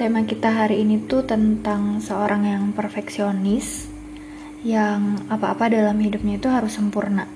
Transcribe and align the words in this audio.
tema 0.00 0.24
kita 0.24 0.48
hari 0.64 0.80
ini 0.80 1.04
tuh 1.04 1.28
tentang 1.28 2.00
seorang 2.00 2.48
yang 2.48 2.64
perfeksionis 2.72 3.84
yang 4.64 5.28
apa-apa 5.28 5.68
dalam 5.68 6.00
hidupnya 6.00 6.40
itu 6.40 6.48
harus 6.48 6.72
sempurna. 6.72 7.28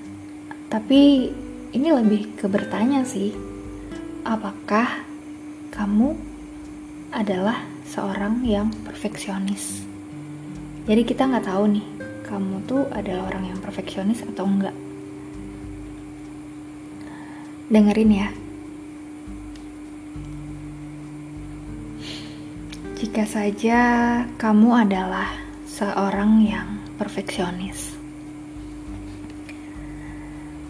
Tapi 0.65 1.29
ini 1.77 1.87
lebih 1.93 2.33
ke 2.33 2.49
bertanya 2.49 3.05
sih, 3.05 3.37
apakah 4.25 5.05
kamu 5.77 6.17
adalah 7.13 7.61
seorang 7.85 8.41
yang 8.41 8.73
perfeksionis? 8.81 9.85
Jadi 10.89 11.05
kita 11.05 11.29
nggak 11.29 11.45
tahu 11.45 11.69
nih, 11.69 11.85
kamu 12.25 12.65
tuh 12.65 12.89
adalah 12.89 13.29
orang 13.29 13.45
yang 13.53 13.61
perfeksionis 13.61 14.25
atau 14.25 14.41
enggak. 14.41 14.73
Dengerin 17.69 18.09
ya. 18.09 18.44
Jika 23.15 23.31
saja 23.47 23.81
kamu 24.35 24.75
adalah 24.75 25.39
seorang 25.63 26.43
yang 26.43 26.83
perfeksionis. 26.99 27.95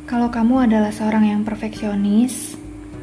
Kalau 0.06 0.30
kamu 0.30 0.70
adalah 0.70 0.94
seorang 0.94 1.26
yang 1.26 1.42
perfeksionis, 1.42 2.54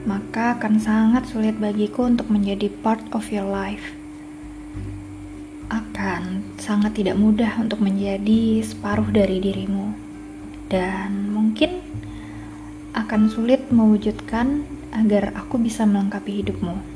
maka 0.06 0.54
akan 0.54 0.78
sangat 0.78 1.26
sulit 1.26 1.58
bagiku 1.58 2.06
untuk 2.06 2.30
menjadi 2.30 2.70
part 2.86 3.02
of 3.10 3.26
your 3.34 3.50
life. 3.50 3.82
Akan 5.74 6.46
sangat 6.62 7.02
tidak 7.02 7.18
mudah 7.18 7.58
untuk 7.58 7.82
menjadi 7.82 8.62
separuh 8.62 9.10
dari 9.10 9.42
dirimu, 9.42 9.90
dan 10.70 11.34
mungkin 11.34 11.82
akan 12.94 13.26
sulit 13.26 13.66
mewujudkan 13.74 14.62
agar 14.94 15.34
aku 15.34 15.58
bisa 15.58 15.82
melengkapi 15.82 16.46
hidupmu. 16.46 16.91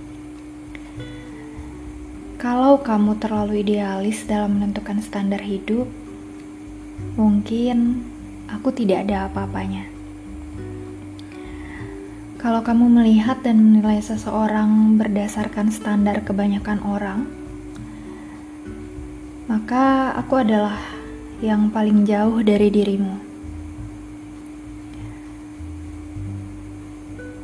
Kalau 2.47 2.79
kamu 2.79 3.19
terlalu 3.19 3.67
idealis 3.67 4.23
dalam 4.23 4.55
menentukan 4.63 5.03
standar 5.03 5.43
hidup, 5.43 5.91
mungkin 7.19 8.07
aku 8.47 8.71
tidak 8.71 9.03
ada 9.03 9.27
apa-apanya. 9.27 9.91
Kalau 12.39 12.63
kamu 12.63 12.87
melihat 13.03 13.43
dan 13.43 13.59
menilai 13.59 13.99
seseorang 13.99 14.95
berdasarkan 14.95 15.75
standar 15.75 16.23
kebanyakan 16.23 16.79
orang, 16.87 17.27
maka 19.51 20.15
aku 20.15 20.39
adalah 20.39 20.79
yang 21.43 21.67
paling 21.75 22.07
jauh 22.07 22.47
dari 22.47 22.71
dirimu. 22.71 23.19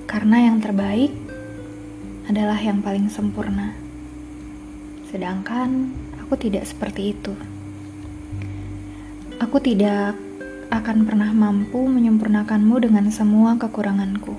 Karena 0.07 0.47
yang 0.47 0.63
terbaik 0.63 1.11
adalah 2.31 2.63
yang 2.63 2.79
paling 2.79 3.11
sempurna. 3.11 3.83
Sedangkan 5.13 5.93
aku 6.25 6.41
tidak 6.41 6.65
seperti 6.65 7.13
itu. 7.13 7.37
Aku 9.37 9.61
tidak 9.61 10.17
akan 10.73 11.05
pernah 11.05 11.29
mampu 11.37 11.85
menyempurnakanmu 11.85 12.81
dengan 12.81 13.13
semua 13.13 13.61
kekuranganku. 13.61 14.33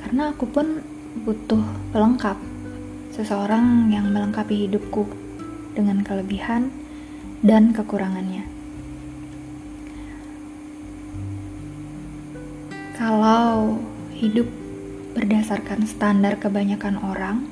Karena 0.00 0.32
aku 0.32 0.48
pun 0.48 0.80
butuh 1.28 1.60
pelengkap, 1.92 2.40
seseorang 3.12 3.92
yang 3.92 4.08
melengkapi 4.08 4.64
hidupku 4.64 5.04
dengan 5.76 6.00
kelebihan 6.00 6.72
dan 7.44 7.76
kekurangannya. 7.76 8.48
Kalau 12.96 13.76
hidup 14.16 14.48
berdasarkan 15.12 15.84
standar 15.84 16.40
kebanyakan 16.40 16.96
orang, 17.04 17.44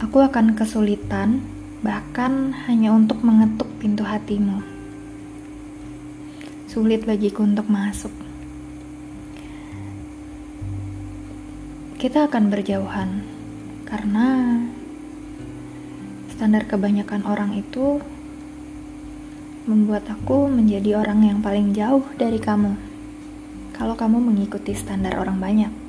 aku 0.00 0.24
akan 0.24 0.56
kesulitan 0.56 1.44
bahkan 1.84 2.56
hanya 2.64 2.96
untuk 2.96 3.20
mengetuk 3.20 3.68
pintu 3.76 4.00
hatimu. 4.00 4.64
Sulit 6.64 7.04
bagiku 7.04 7.44
untuk 7.44 7.68
masuk. 7.68 8.12
Kita 12.00 12.32
akan 12.32 12.48
berjauhan 12.48 13.28
karena 13.84 14.56
standar 16.32 16.64
kebanyakan 16.64 17.20
orang 17.28 17.60
itu 17.60 18.00
membuat 19.68 20.08
aku 20.08 20.48
menjadi 20.48 21.04
orang 21.04 21.28
yang 21.28 21.38
paling 21.44 21.76
jauh 21.76 22.00
dari 22.16 22.40
kamu. 22.40 22.72
Kalau 23.76 23.92
kamu 24.00 24.16
mengikuti 24.16 24.72
standar 24.72 25.20
orang 25.20 25.36
banyak 25.36 25.79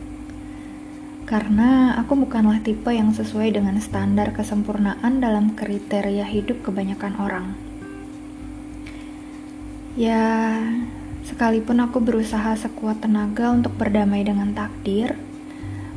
karena 1.31 1.95
aku 1.95 2.27
bukanlah 2.27 2.59
tipe 2.59 2.91
yang 2.91 3.15
sesuai 3.15 3.55
dengan 3.55 3.79
standar 3.79 4.35
kesempurnaan 4.35 5.23
dalam 5.23 5.55
kriteria 5.55 6.27
hidup 6.27 6.59
kebanyakan 6.59 7.15
orang. 7.23 7.55
Ya, 9.95 10.59
sekalipun 11.23 11.79
aku 11.79 12.03
berusaha 12.03 12.51
sekuat 12.59 13.07
tenaga 13.07 13.47
untuk 13.47 13.71
berdamai 13.79 14.27
dengan 14.27 14.51
takdir, 14.51 15.15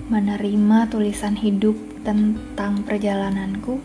menerima 0.07 0.87
tulisan 0.87 1.35
hidup 1.35 1.75
tentang 2.07 2.87
perjalananku, 2.87 3.83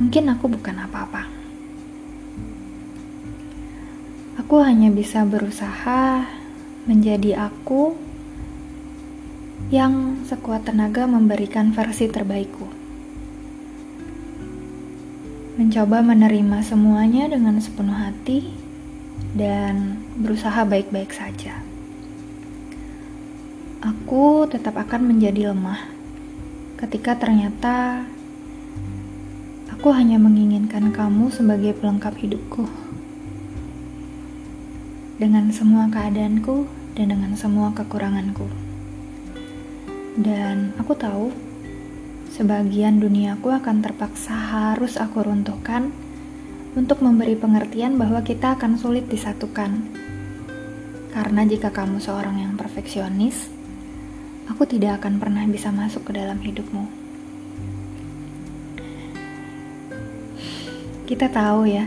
mungkin 0.00 0.24
aku 0.32 0.56
bukan 0.56 0.76
apa-apa. 0.88 1.28
Aku 4.40 4.64
hanya 4.64 4.88
bisa 4.88 5.20
berusaha 5.28 6.24
menjadi 6.88 7.52
aku 7.52 8.05
yang 9.70 10.22
sekuat 10.22 10.62
tenaga 10.68 11.10
memberikan 11.10 11.74
versi 11.74 12.06
terbaikku. 12.06 12.66
Mencoba 15.56 16.04
menerima 16.04 16.60
semuanya 16.62 17.32
dengan 17.32 17.58
sepenuh 17.58 17.96
hati 17.96 18.52
dan 19.34 20.00
berusaha 20.20 20.62
baik-baik 20.68 21.10
saja. 21.10 21.64
Aku 23.82 24.46
tetap 24.48 24.76
akan 24.76 25.14
menjadi 25.14 25.50
lemah 25.52 25.78
ketika 26.76 27.16
ternyata 27.16 28.04
aku 29.72 29.92
hanya 29.96 30.20
menginginkan 30.20 30.92
kamu 30.92 31.32
sebagai 31.32 31.72
pelengkap 31.76 32.14
hidupku. 32.20 32.68
Dengan 35.16 35.48
semua 35.48 35.88
keadaanku 35.88 36.68
dan 37.00 37.16
dengan 37.16 37.32
semua 37.32 37.72
kekuranganku. 37.72 38.65
Dan 40.16 40.72
aku 40.80 40.96
tahu, 40.96 41.28
sebagian 42.32 43.04
duniaku 43.04 43.52
akan 43.52 43.84
terpaksa 43.84 44.32
harus 44.32 44.96
aku 44.96 45.20
runtuhkan 45.20 45.92
untuk 46.72 47.04
memberi 47.04 47.36
pengertian 47.36 48.00
bahwa 48.00 48.24
kita 48.24 48.56
akan 48.56 48.80
sulit 48.80 49.04
disatukan. 49.12 49.76
Karena 51.12 51.44
jika 51.44 51.68
kamu 51.68 52.00
seorang 52.00 52.40
yang 52.40 52.56
perfeksionis, 52.56 53.52
aku 54.48 54.64
tidak 54.64 55.04
akan 55.04 55.20
pernah 55.20 55.44
bisa 55.44 55.68
masuk 55.68 56.08
ke 56.08 56.16
dalam 56.16 56.40
hidupmu. 56.40 56.88
Kita 61.04 61.28
tahu 61.28 61.68
ya, 61.68 61.84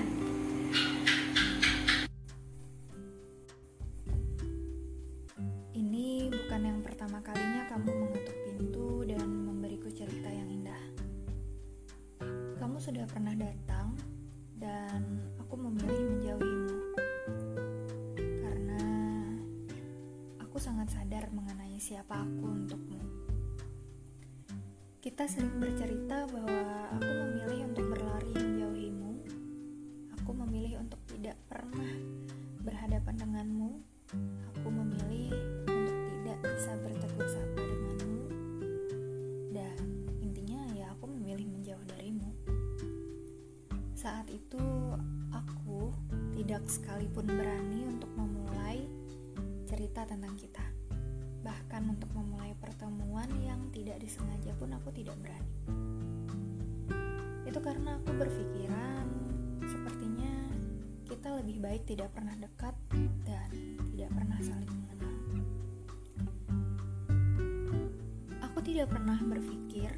sudah 12.89 13.05
pernah 13.05 13.35
datang 13.37 13.93
dan 14.57 15.21
aku 15.37 15.53
memilih 15.61 16.09
menjauhimu 16.09 16.77
karena 18.17 18.83
aku 20.41 20.57
sangat 20.57 20.89
sadar 20.89 21.29
mengenai 21.29 21.77
siapa 21.77 22.17
aku 22.17 22.49
untukmu. 22.49 22.97
Kita 25.03 25.29
sering 25.29 25.59
bercerita 25.61 26.25
bahwa 26.33 26.91
aku 26.97 27.11
memilih 27.13 27.67
untuk 27.69 27.85
berlari 27.93 28.31
menjauhimu. 28.31 29.11
Aku 30.17 30.31
memilih 30.33 30.81
untuk 30.81 30.97
tidak 31.11 31.37
pernah 31.45 31.93
berhadapan 32.65 33.15
denganmu. 33.21 33.85
Aku 34.49 34.58
sekalipun 46.69 47.25
berani 47.25 47.89
untuk 47.89 48.13
memulai 48.13 48.85
cerita 49.65 50.05
tentang 50.05 50.37
kita. 50.37 50.61
Bahkan 51.41 51.81
untuk 51.89 52.13
memulai 52.13 52.53
pertemuan 52.61 53.25
yang 53.41 53.57
tidak 53.73 53.97
disengaja 53.97 54.53
pun 54.61 54.69
aku 54.77 54.93
tidak 54.93 55.17
berani. 55.17 55.55
Itu 57.49 57.57
karena 57.57 57.97
aku 57.97 58.13
berpikiran 58.13 59.09
sepertinya 59.65 60.53
kita 61.09 61.41
lebih 61.41 61.57
baik 61.57 61.89
tidak 61.89 62.13
pernah 62.13 62.37
dekat 62.37 62.77
dan 63.25 63.49
tidak 63.89 64.13
pernah 64.13 64.37
saling 64.37 64.69
mengenal. 64.69 64.89
tidak 68.69 68.95
pernah 68.95 69.17
berpikir 69.17 69.91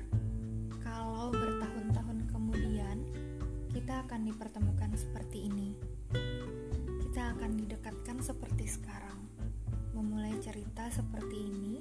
kalau 0.79 1.27
bertahun-tahun 1.27 2.23
kemudian 2.31 3.03
kita 3.69 3.99
akan 4.07 4.25
dipertemukan 4.25 4.95
seperti 4.95 5.51
ini. 5.51 5.75
Kita 7.11 7.35
akan 7.35 7.59
didekatkan 7.59 8.23
seperti 8.23 8.71
sekarang. 8.71 9.19
Memulai 9.91 10.31
cerita 10.39 10.87
seperti 10.87 11.43
ini 11.43 11.75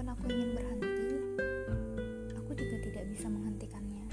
Sekalipun 0.00 0.16
aku 0.16 0.32
ingin 0.32 0.50
berhenti, 0.56 1.08
aku 2.32 2.56
juga 2.56 2.76
tidak 2.88 3.04
bisa 3.12 3.28
menghentikannya. 3.28 4.08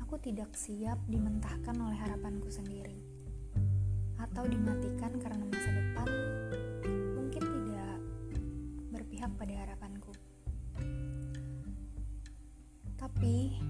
Aku 0.00 0.16
tidak 0.16 0.56
siap 0.56 1.04
dimentahkan 1.04 1.76
oleh 1.76 1.92
harapanku 2.00 2.48
sendiri 2.48 2.96
atau 4.16 4.48
dimatikan 4.48 5.20
karena 5.20 5.44
masa 5.52 5.68
depan 5.68 6.08
mungkin 7.12 7.44
tidak 7.44 7.96
berpihak 8.88 9.36
pada 9.36 9.52
harapanku. 9.68 10.16
Tapi 12.96 13.60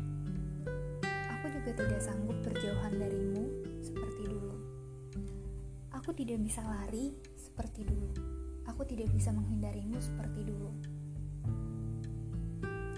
aku 1.10 1.46
juga 1.58 1.70
tidak 1.74 2.06
sanggup 2.06 2.38
berjauhan 2.46 3.02
darimu 3.02 3.50
seperti 3.82 4.30
dulu. 4.30 4.54
Aku 5.90 6.14
tidak 6.14 6.38
bisa 6.38 6.62
lari 6.62 7.18
seperti 7.34 7.82
dulu. 7.82 8.33
Aku 8.64 8.80
tidak 8.88 9.12
bisa 9.12 9.28
menghindarimu 9.28 10.00
seperti 10.00 10.48
dulu. 10.48 10.72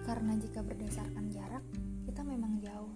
Karena 0.07 0.39
jika 0.39 0.63
berdasarkan 0.63 1.35
jarak, 1.35 1.65
kita 2.07 2.23
memang 2.23 2.63
jauh. 2.63 2.95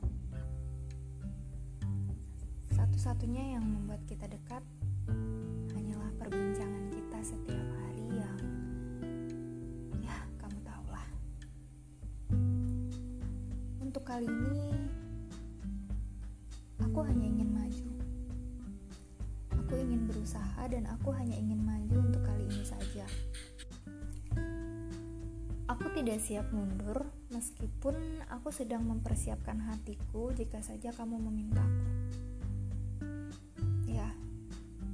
Satu-satunya 2.71 3.59
yang 3.59 3.67
membuat 3.67 4.07
kita 4.07 4.31
dekat 4.31 4.63
hanyalah 5.75 6.15
perbincangan 6.15 6.87
kita 6.95 7.19
setiap 7.19 7.67
hari 7.83 8.07
yang 8.15 8.39
ya 9.99 10.17
kamu 10.39 10.59
tahulah. 10.63 11.07
Untuk 13.83 14.07
kali 14.07 14.31
ini 14.31 14.71
aku 16.79 17.03
hanya 17.03 17.27
ingin 17.27 17.51
maju. 17.51 17.91
Aku 19.67 19.75
ingin 19.75 20.07
berusaha 20.07 20.63
dan 20.71 20.87
aku 20.87 21.11
hanya 21.11 21.35
ingin 21.35 21.59
maju 21.59 21.70
tidak 26.00 26.25
siap 26.25 26.49
mundur 26.49 27.12
meskipun 27.29 28.25
aku 28.32 28.49
sedang 28.49 28.88
mempersiapkan 28.88 29.61
hatiku 29.69 30.32
jika 30.32 30.64
saja 30.64 30.97
kamu 30.97 31.20
memintaku. 31.29 31.85
Ya, 33.85 34.08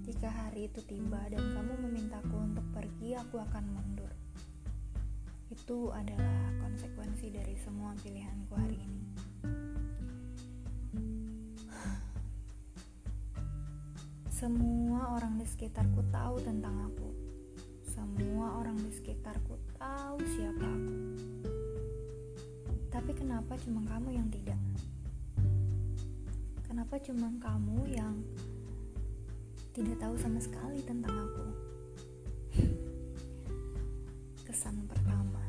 jika 0.03 0.27
hari 0.27 0.67
itu 0.67 0.83
tiba 0.83 1.23
dan 1.31 1.55
kamu 1.55 1.79
memintaku 1.87 2.35
untuk 2.35 2.67
pergi, 2.75 3.15
aku 3.15 3.39
akan 3.39 3.65
mundur. 3.71 4.11
Itu 5.47 5.95
adalah 5.95 6.51
konsekuensi 6.67 7.31
dari 7.31 7.55
semua 7.55 7.95
pilihanku 8.03 8.55
hari 8.59 8.75
ini. 8.83 9.07
Semua 14.43 15.15
orang 15.15 15.39
di 15.39 15.47
sekitarku 15.47 16.03
tahu 16.11 16.43
tentang 16.43 16.91
aku. 16.91 17.15
Semua 17.95 18.59
orang 18.59 18.75
di 18.83 18.91
sekitarku 18.91 19.66
tahu 19.77 20.17
siapa 20.25 20.65
aku. 20.65 20.97
Tapi 22.89 23.13
kenapa 23.13 23.53
cuma 23.61 23.85
kamu 23.85 24.09
yang 24.17 24.29
tidak? 24.33 24.61
Kenapa 26.65 26.97
cuma 27.05 27.29
kamu 27.39 27.79
yang 27.93 28.15
tidak 29.77 29.97
tahu 30.01 30.17
sama 30.17 30.41
sekali 30.41 30.81
tentang 30.83 31.13
aku? 31.13 31.47
Kesan 34.49 34.89
pertama 34.89 35.46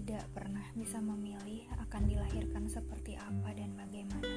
tidak 0.00 0.24
pernah 0.32 0.64
bisa 0.72 0.96
memilih 0.96 1.68
akan 1.76 2.08
dilahirkan 2.08 2.64
seperti 2.72 3.20
apa 3.20 3.52
dan 3.52 3.76
bagaimana. 3.76 4.29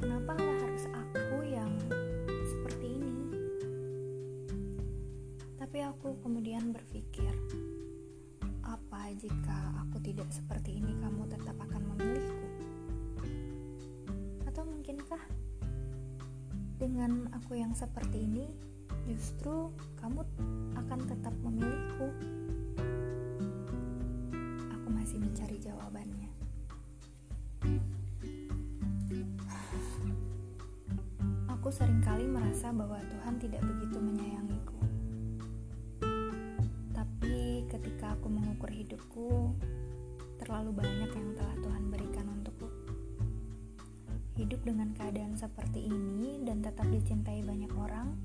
Kenapa 0.00 0.32
harus 0.32 0.84
aku 0.88 1.44
yang 1.44 1.68
seperti 2.44 2.86
ini? 2.96 3.14
Tapi 5.60 5.78
aku 5.84 6.16
kemudian 6.24 6.72
berpikir, 6.72 7.30
apa 8.64 9.12
jika 9.18 9.84
aku 9.84 10.00
tidak 10.00 10.30
seperti 10.32 10.80
ini 10.80 10.96
kamu 11.02 11.28
tetap 11.28 11.58
akan 11.58 11.82
memilihku? 11.94 12.48
Atau 14.48 14.64
mungkinkah 14.64 15.22
dengan 16.80 17.28
aku 17.36 17.60
yang 17.60 17.76
seperti 17.76 18.24
ini 18.24 18.48
justru 19.04 19.68
kamu 20.00 20.24
akan 20.80 21.00
tetap 21.04 21.34
memilihku? 21.44 22.08
Aku 24.80 24.88
masih 24.88 25.20
mencari 25.20 25.60
jawabannya. 25.60 26.29
Seringkali 31.70 32.26
merasa 32.26 32.74
bahwa 32.74 32.98
Tuhan 32.98 33.38
tidak 33.38 33.62
begitu 33.62 34.02
menyayangiku. 34.02 34.78
Tapi 36.90 37.62
ketika 37.70 38.18
aku 38.18 38.26
mengukur 38.26 38.66
hidupku, 38.74 39.54
terlalu 40.42 40.74
banyak 40.74 41.14
yang 41.14 41.30
telah 41.38 41.56
Tuhan 41.62 41.82
berikan 41.94 42.26
untukku. 42.26 42.66
Hidup 44.34 44.66
dengan 44.66 44.90
keadaan 44.98 45.38
seperti 45.38 45.86
ini 45.86 46.42
dan 46.42 46.58
tetap 46.58 46.90
dicintai 46.90 47.46
banyak 47.46 47.70
orang, 47.78 48.18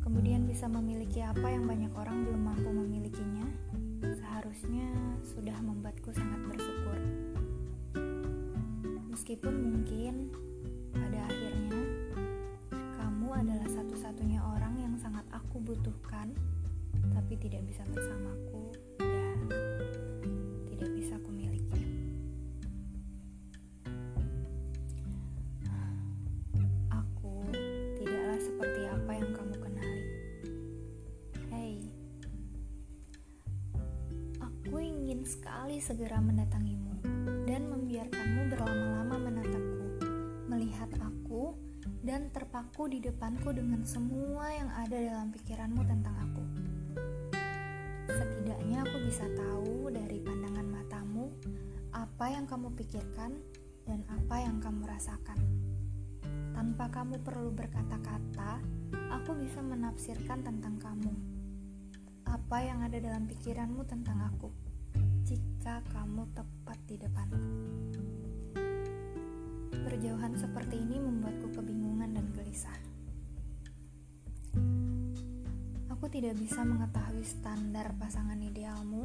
kemudian 0.00 0.48
bisa 0.48 0.64
memiliki 0.64 1.20
apa 1.20 1.44
yang 1.44 1.68
banyak 1.68 1.92
orang 1.92 2.24
belum 2.24 2.48
mampu 2.48 2.70
memilikinya, 2.72 3.44
seharusnya 4.00 4.88
sudah 5.20 5.60
membuatku 5.60 6.16
sangat 6.16 6.40
bersyukur. 6.48 6.96
Meskipun 9.12 9.52
mungkin 9.52 10.32
pada 10.94 11.33
adalah 13.34 13.66
satu-satunya 13.66 14.38
orang 14.38 14.78
yang 14.78 14.94
sangat 14.94 15.26
aku 15.34 15.58
butuhkan, 15.58 16.30
tapi 17.10 17.34
tidak 17.42 17.66
bisa 17.66 17.82
bersamaku 17.90 18.70
dan 19.02 19.38
tidak 20.70 20.90
bisa 20.94 21.18
kumiliki. 21.18 21.82
Aku 26.94 27.50
tidaklah 27.98 28.38
seperti 28.38 28.80
apa 28.86 29.10
yang 29.18 29.30
kamu 29.34 29.54
kenali. 29.58 30.02
Hei, 31.50 31.74
aku 34.38 34.78
beralih 35.64 35.80
segera 35.80 36.20
mendatangimu 36.20 36.73
terpaku 42.74 42.90
di 42.90 43.06
depanku 43.06 43.54
dengan 43.54 43.86
semua 43.86 44.50
yang 44.50 44.66
ada 44.66 44.98
dalam 44.98 45.30
pikiranmu 45.30 45.86
tentang 45.86 46.10
aku. 46.26 46.42
Setidaknya 48.10 48.82
aku 48.82 48.98
bisa 49.06 49.30
tahu 49.30 49.94
dari 49.94 50.18
pandangan 50.18 50.66
matamu 50.66 51.30
apa 51.94 52.34
yang 52.34 52.50
kamu 52.50 52.74
pikirkan 52.74 53.38
dan 53.86 54.02
apa 54.10 54.42
yang 54.42 54.58
kamu 54.58 54.90
rasakan. 54.90 55.38
Tanpa 56.50 56.90
kamu 56.90 57.22
perlu 57.22 57.54
berkata-kata, 57.54 58.58
aku 59.22 59.38
bisa 59.38 59.62
menafsirkan 59.62 60.42
tentang 60.42 60.74
kamu. 60.74 61.14
Apa 62.26 62.58
yang 62.58 62.82
ada 62.82 62.98
dalam 62.98 63.30
pikiranmu 63.30 63.86
tentang 63.86 64.18
aku 64.34 64.50
jika 65.22 65.78
kamu 65.94 66.26
tepat 66.34 66.78
di 66.90 66.98
depanku. 66.98 67.38
Perjauhan 69.78 70.34
seperti 70.34 70.82
ini 70.82 70.98
membuatku 70.98 71.54
kebingungan 71.54 71.83
gelisah. 72.54 72.78
Aku 75.90 76.06
tidak 76.06 76.38
bisa 76.38 76.62
mengetahui 76.62 77.26
standar 77.26 77.90
pasangan 77.98 78.38
idealmu. 78.38 79.02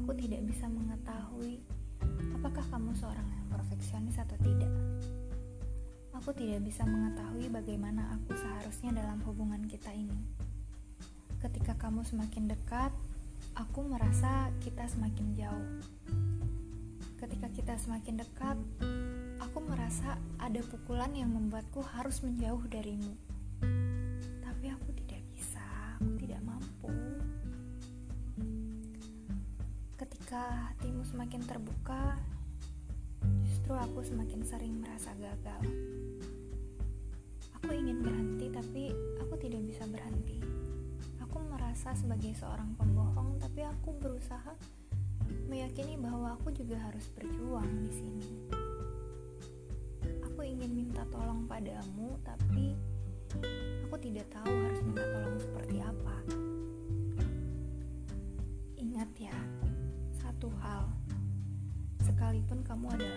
Aku 0.00 0.16
tidak 0.16 0.40
bisa 0.48 0.64
mengetahui 0.64 1.60
apakah 2.40 2.64
kamu 2.72 2.96
seorang 2.96 3.28
yang 3.28 3.46
perfeksionis 3.52 4.16
atau 4.16 4.32
tidak. 4.40 4.72
Aku 6.16 6.32
tidak 6.32 6.64
bisa 6.64 6.88
mengetahui 6.88 7.52
bagaimana 7.52 8.16
aku 8.16 8.32
seharusnya 8.32 8.96
dalam 8.96 9.20
hubungan 9.28 9.60
kita 9.68 9.92
ini. 9.92 10.16
Ketika 11.44 11.76
kamu 11.76 12.00
semakin 12.08 12.48
dekat, 12.48 12.96
aku 13.60 13.84
merasa 13.84 14.48
kita 14.64 14.88
semakin 14.88 15.36
jauh. 15.36 15.68
Ketika 17.20 17.52
kita 17.52 17.76
semakin 17.76 18.24
dekat, 18.24 18.56
aku 19.50 19.66
merasa 19.66 20.14
ada 20.38 20.62
pukulan 20.62 21.10
yang 21.10 21.34
membuatku 21.34 21.82
harus 21.82 22.22
menjauh 22.22 22.62
darimu. 22.70 23.18
Tapi 24.46 24.70
aku 24.70 24.94
tidak 24.94 25.26
bisa, 25.34 25.66
aku 25.98 26.22
tidak 26.22 26.38
mampu. 26.46 26.94
Ketika 29.98 30.70
hatimu 30.70 31.02
semakin 31.02 31.42
terbuka, 31.42 32.14
justru 33.42 33.74
aku 33.74 34.06
semakin 34.06 34.46
sering 34.46 34.78
merasa 34.78 35.10
gagal. 35.18 35.66
Aku 37.58 37.74
ingin 37.74 38.06
berhenti, 38.06 38.54
tapi 38.54 38.94
aku 39.18 39.34
tidak 39.42 39.66
bisa 39.66 39.82
berhenti 39.90 40.40
merasa 41.80 41.96
sebagai 41.96 42.36
seorang 42.36 42.76
pembohong, 42.76 43.38
tapi 43.40 43.62
aku 43.64 43.96
berusaha 44.02 44.52
meyakini 45.46 45.96
bahwa 45.96 46.34
aku 46.34 46.52
juga 46.52 46.76
harus 46.76 47.08
berjuang 47.16 47.66
di 47.86 47.90
sini. 47.94 48.26
Ingin 50.50 50.74
minta 50.74 51.06
tolong 51.14 51.46
padamu, 51.46 52.18
tapi 52.26 52.74
aku 53.86 53.94
tidak 54.02 54.26
tahu 54.34 54.50
harus 54.50 54.82
minta 54.82 55.06
tolong 55.14 55.38
seperti 55.38 55.76
apa. 55.78 56.16
Ingat 58.74 59.10
ya, 59.14 59.38
satu 60.10 60.50
hal, 60.58 60.90
sekalipun 62.02 62.66
kamu 62.66 62.86
adalah 62.98 63.09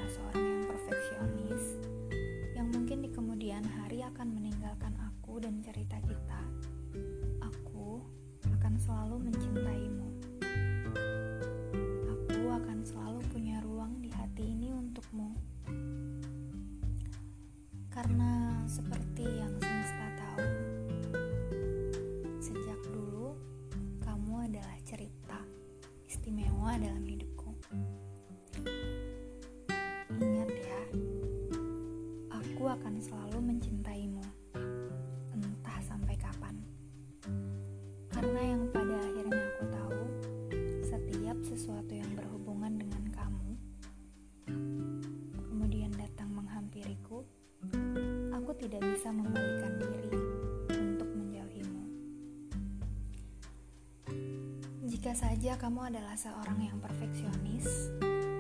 Saja 55.13 55.53
kamu 55.61 55.93
adalah 55.93 56.17
seorang 56.17 56.57
yang 56.57 56.81
perfeksionis 56.81 57.93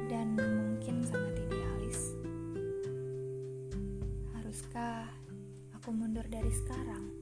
dan 0.09 0.33
mungkin 0.33 1.05
sangat 1.05 1.45
idealis, 1.45 2.17
haruskah 4.33 5.05
aku 5.77 5.93
mundur 5.93 6.25
dari 6.25 6.49
sekarang? 6.49 7.12